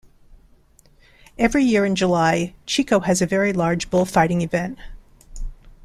[1.37, 4.79] Every year in July, Xico has a very large Bullfighting event.